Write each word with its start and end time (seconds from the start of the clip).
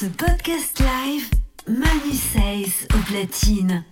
Ce 0.00 0.06
podcast 0.06 0.78
live, 0.78 1.28
Manu 1.66 2.12
Says 2.12 2.86
au 2.94 2.98
platine. 2.98 3.84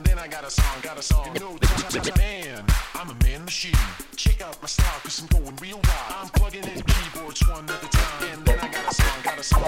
and 0.00 0.06
then 0.06 0.18
I 0.18 0.28
got 0.28 0.44
a 0.44 0.50
song, 0.50 0.80
got 0.82 0.98
a 0.98 1.02
song. 1.02 1.28
No 1.38 1.58
time, 1.58 2.14
man, 2.16 2.64
I'm 2.94 3.10
a 3.10 3.14
man 3.24 3.44
machine. 3.44 3.74
Check 4.16 4.40
out 4.40 4.56
my 4.62 4.68
style, 4.68 4.98
cause 5.02 5.20
I'm 5.20 5.26
going 5.26 5.54
real 5.56 5.76
wild. 5.76 6.22
I'm 6.22 6.30
plugging 6.30 6.64
in 6.64 6.80
keyboards 6.82 7.46
one 7.46 7.68
at 7.68 7.84
a 7.84 7.88
time, 7.88 8.32
and 8.32 8.46
then 8.46 8.58
I 8.60 8.68
got 8.68 8.90
a 8.90 8.94
song, 8.94 9.20
got 9.22 9.38
a 9.38 9.42
song. 9.42 9.60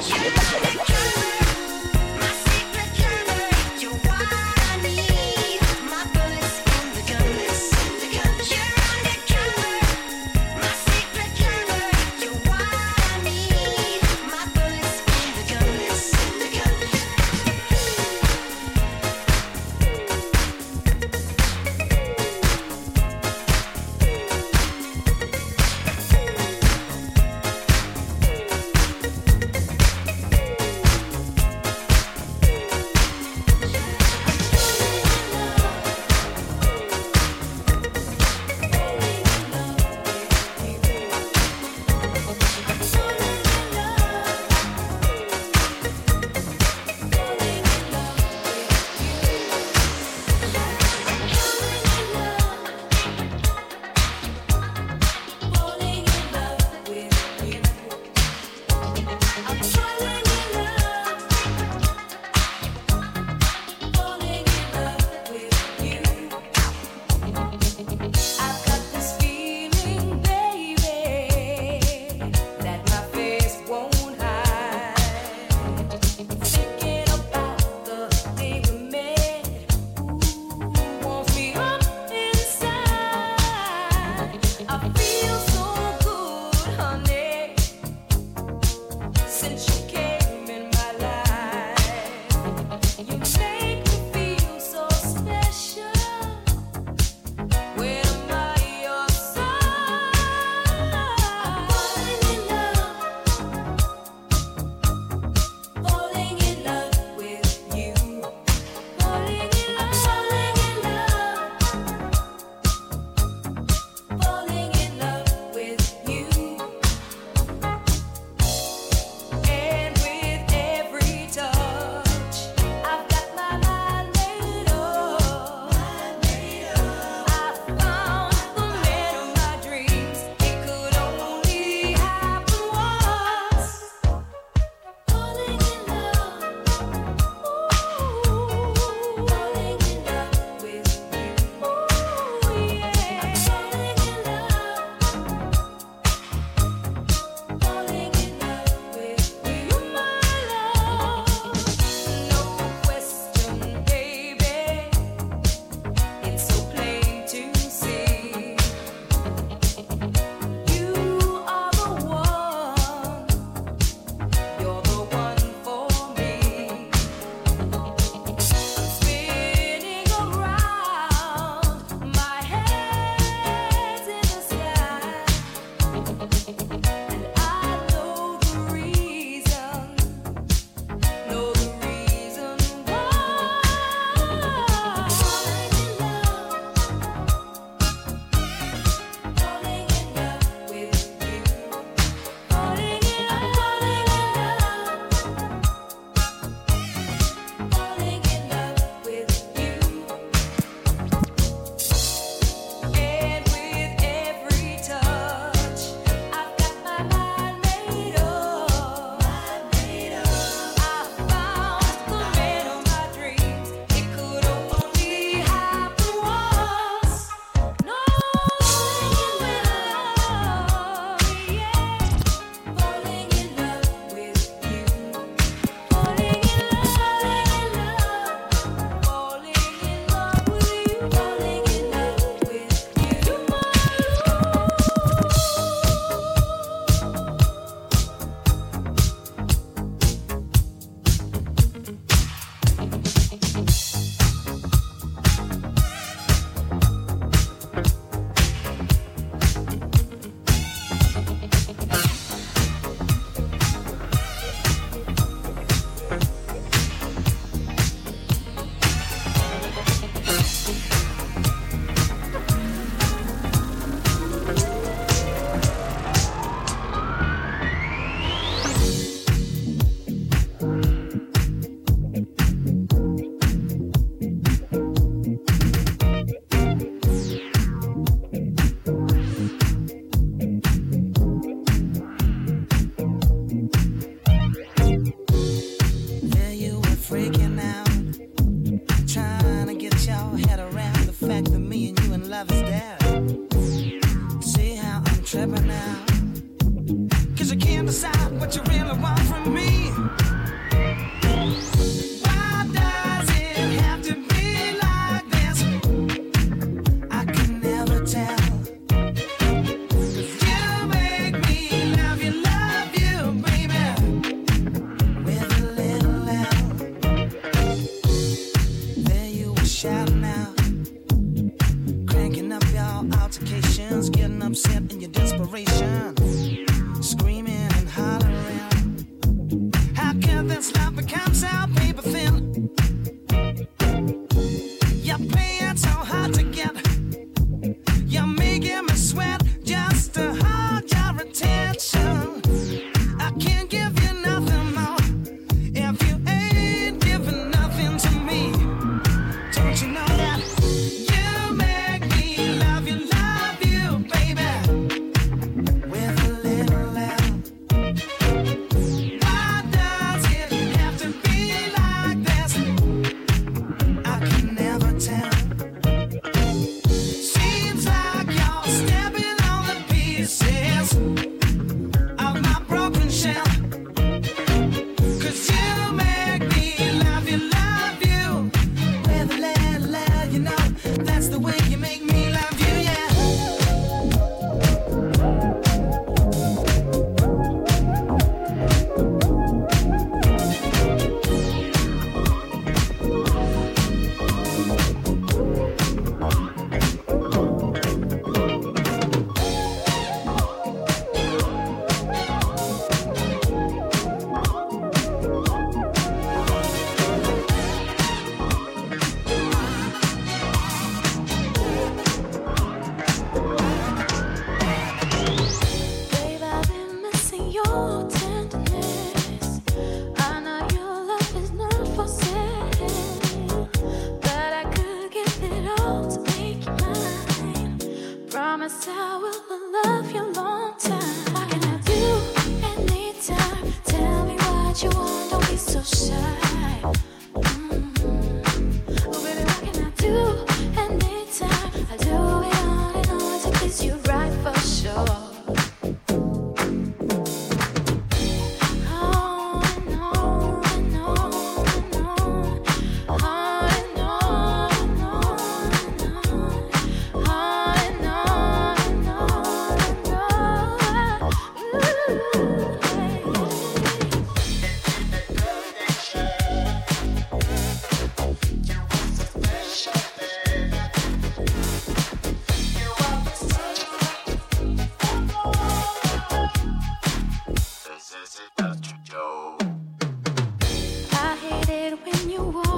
you 482.33 482.43
want. 482.45 482.72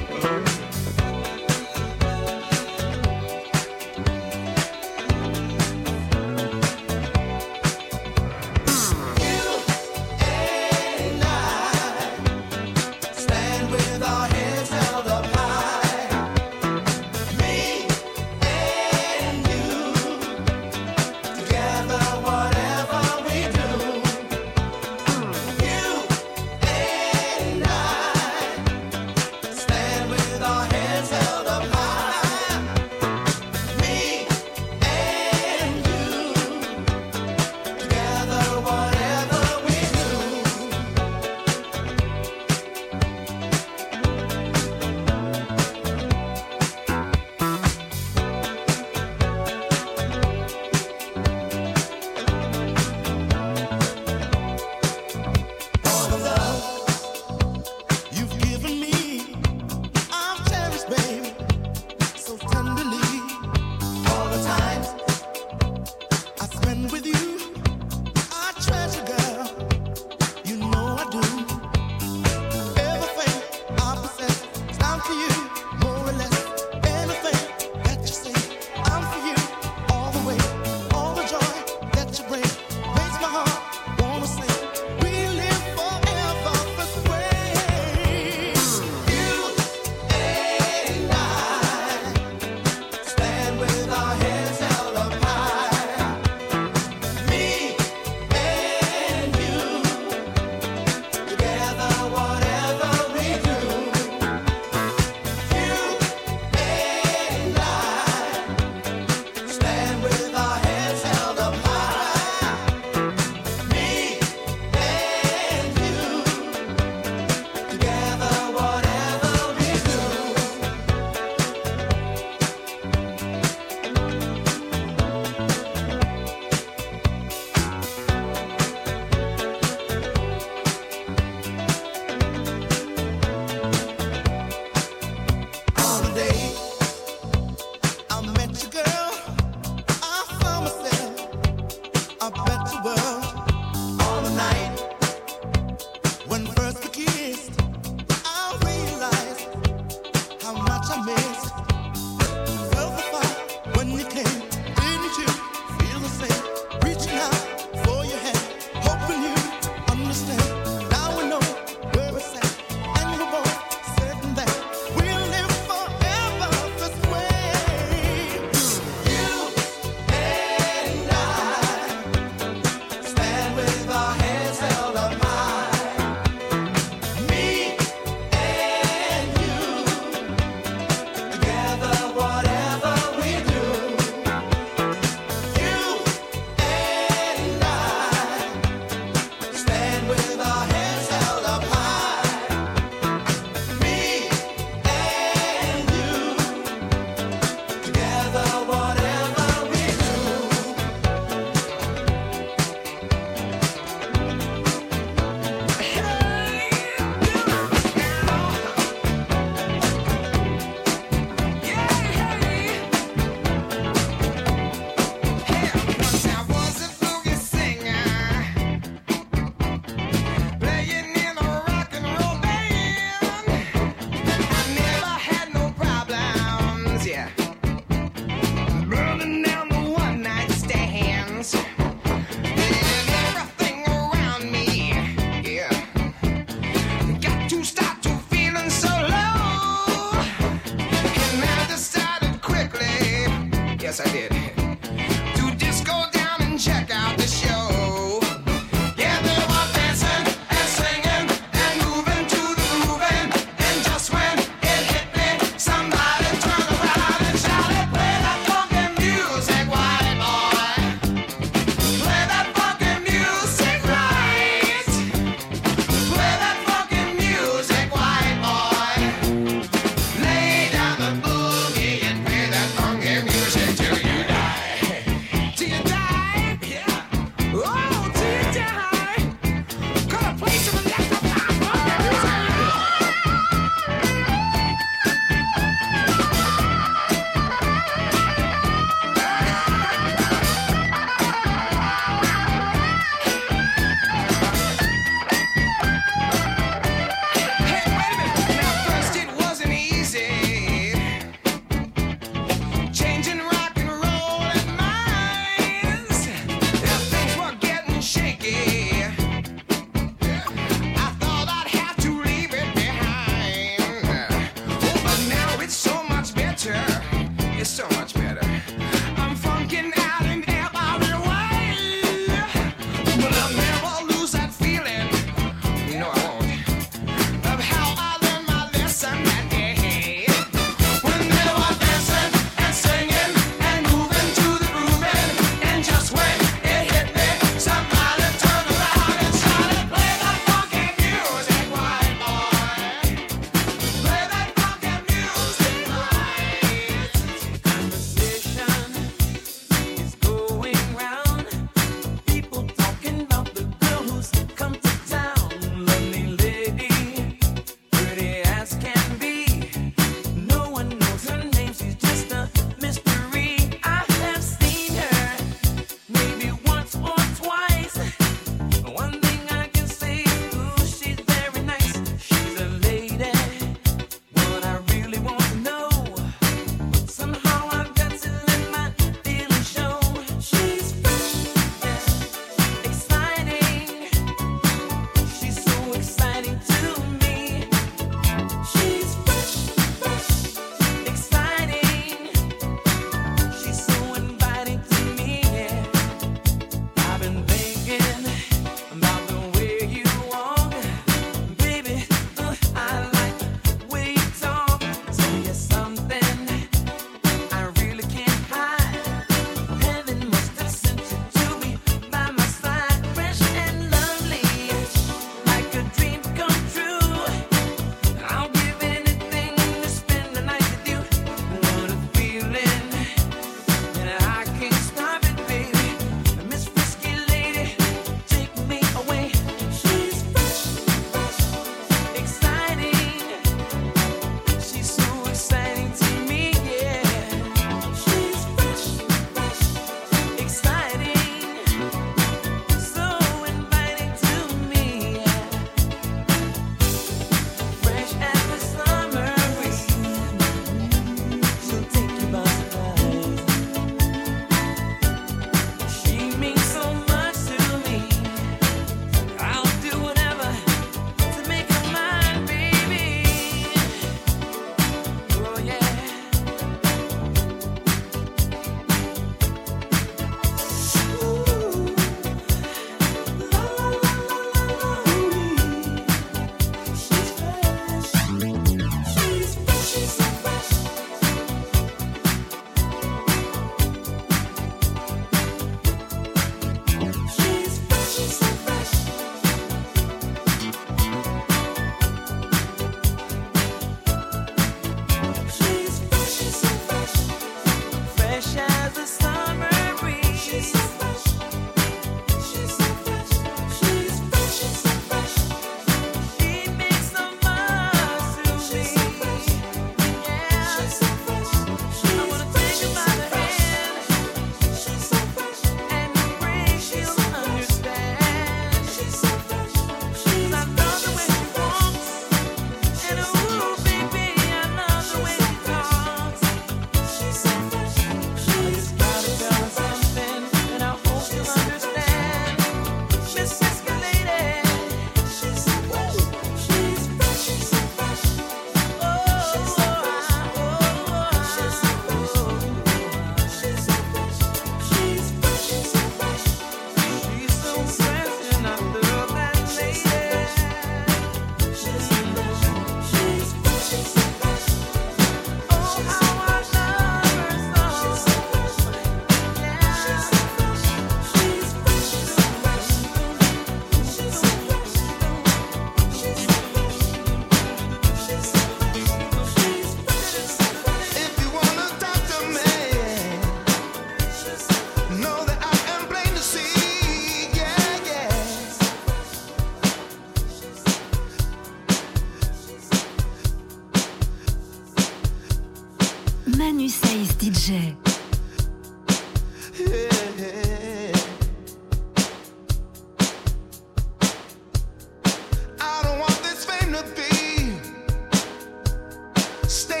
Yeah. 599.71 600.00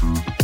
Too 0.00 0.41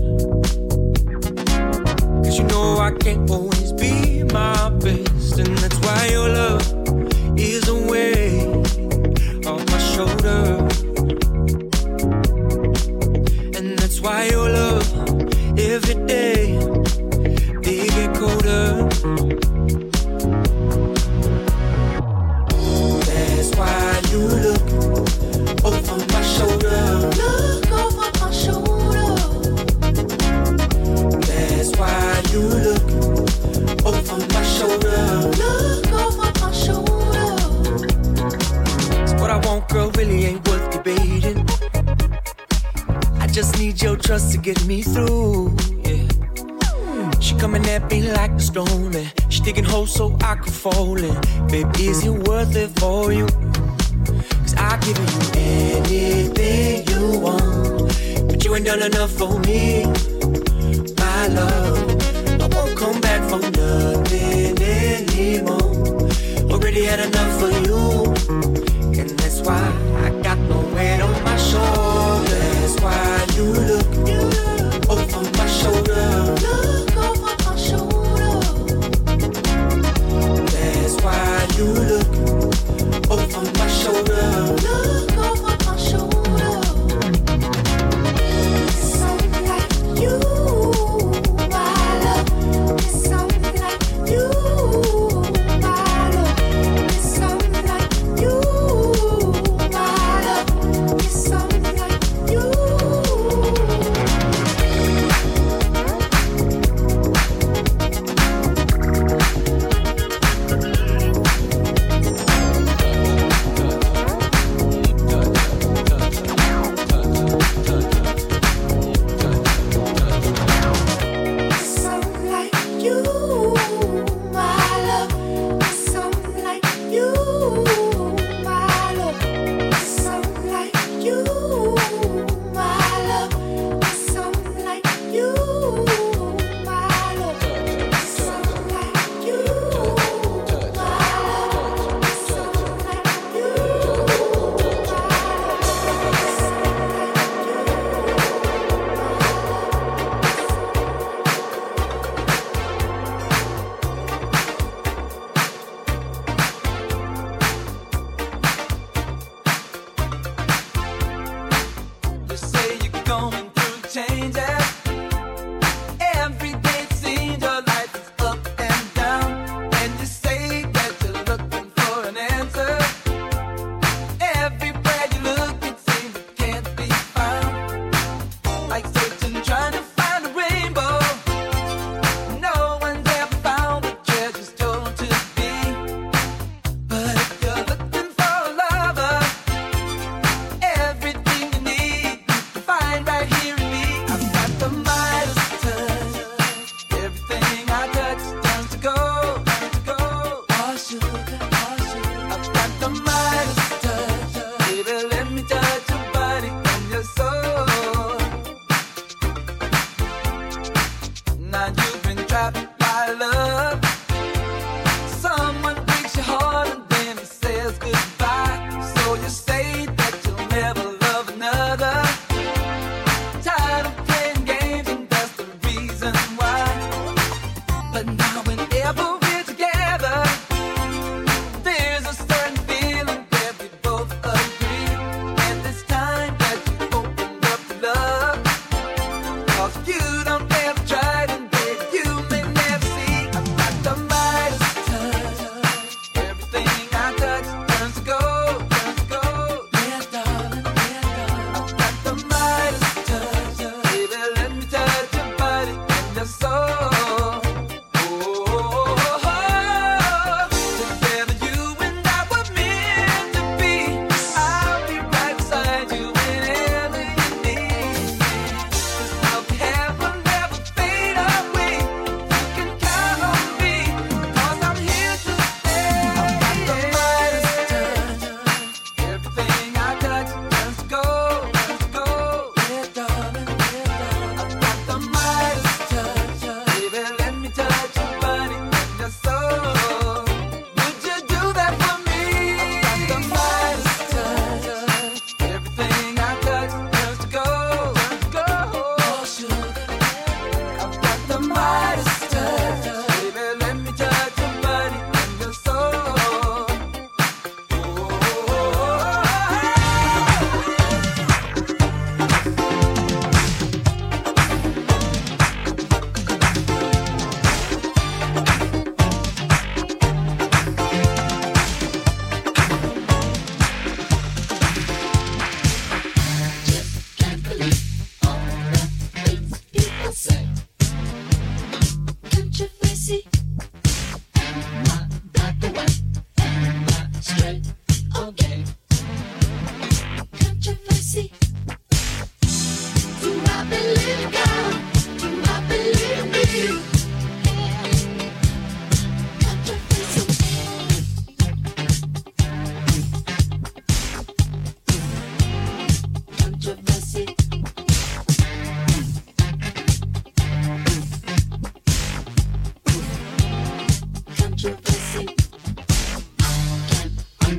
Someone 2.31 3.50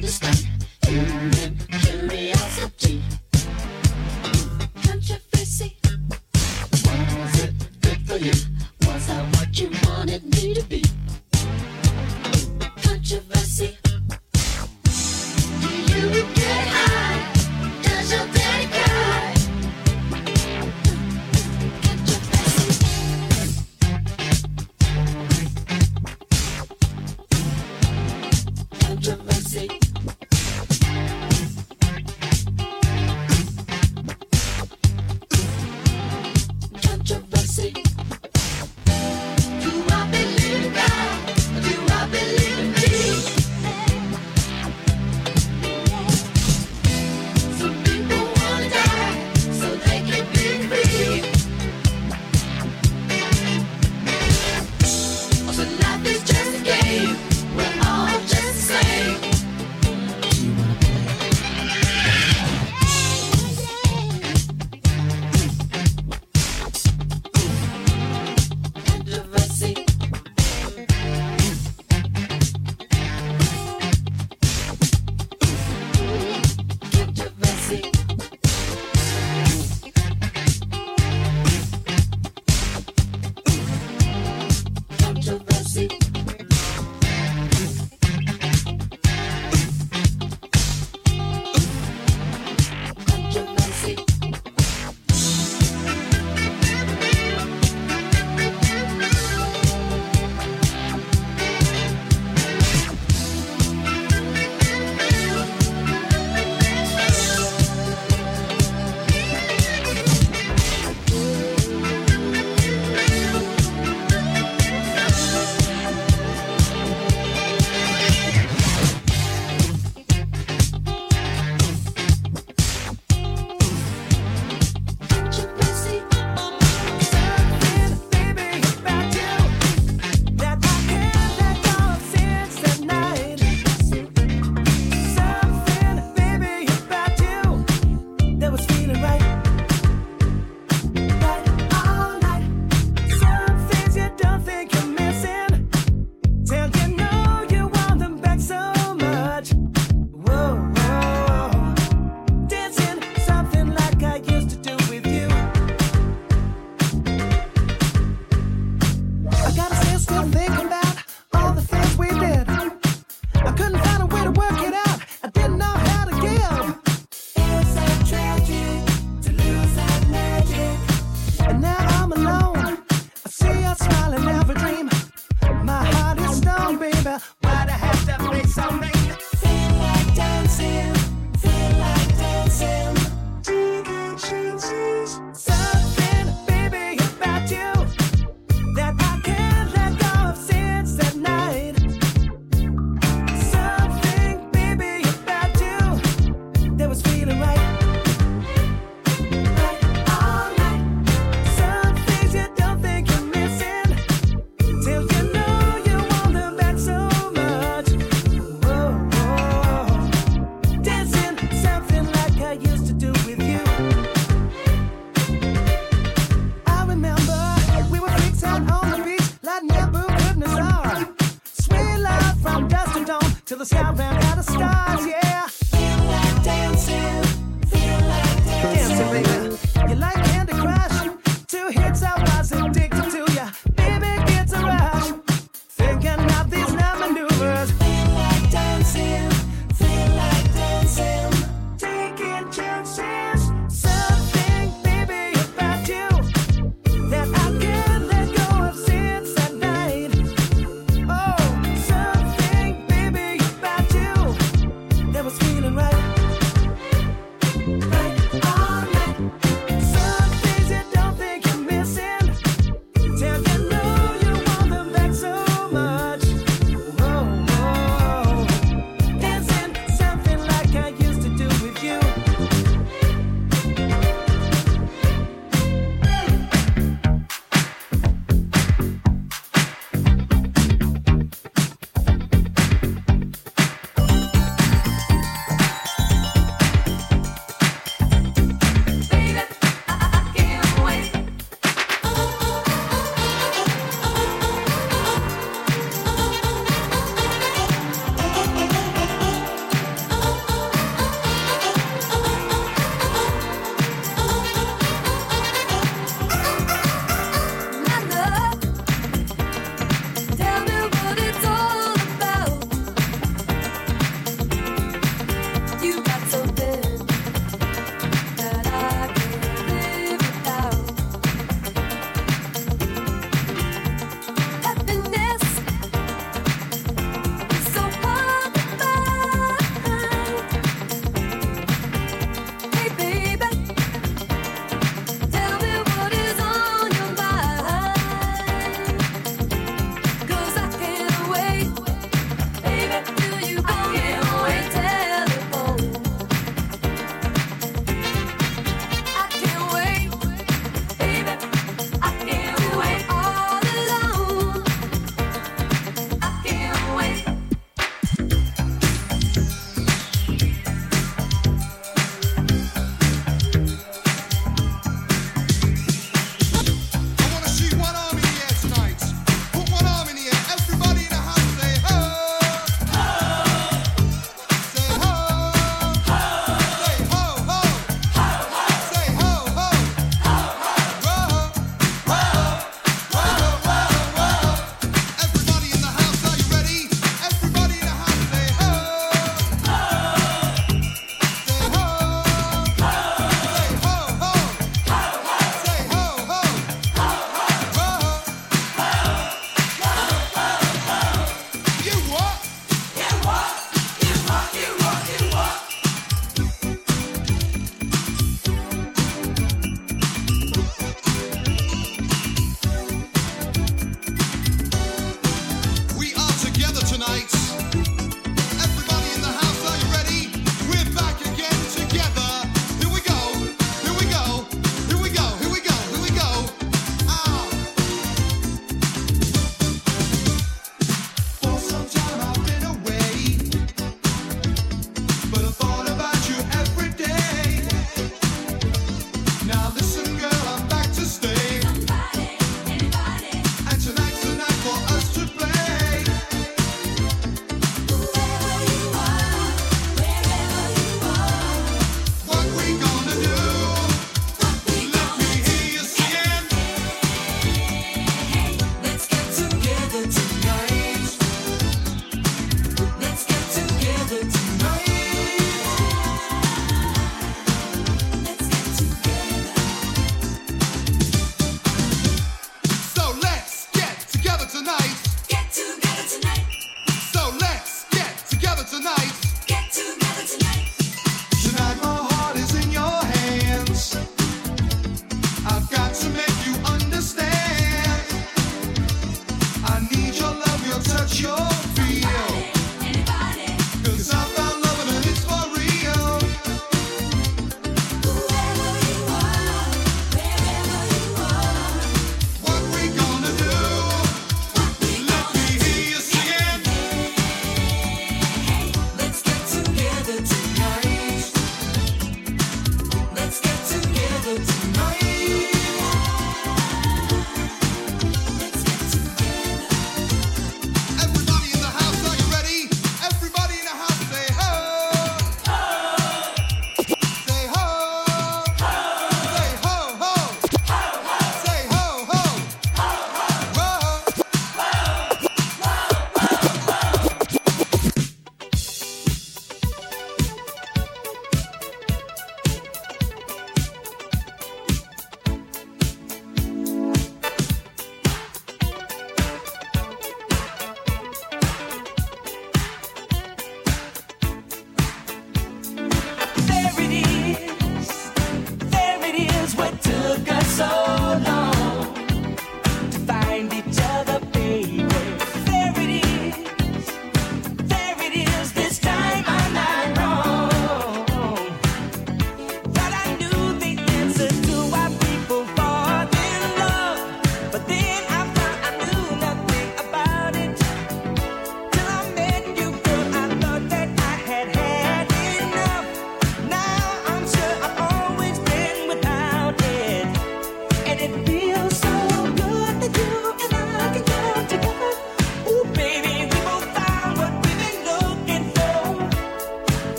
there 0.00 0.51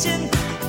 direction. 0.00 0.59